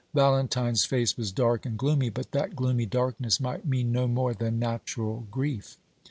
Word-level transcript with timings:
Valentine's 0.15 0.83
face 0.83 1.15
was 1.15 1.31
dark 1.31 1.63
and 1.63 1.77
gloomy; 1.77 2.09
but 2.09 2.31
that 2.31 2.55
gloomy 2.55 2.87
darkness 2.87 3.39
might 3.39 3.67
mean 3.67 3.91
no 3.91 4.07
more 4.07 4.33
than 4.33 4.57
natural 4.57 5.27
grief. 5.29 5.77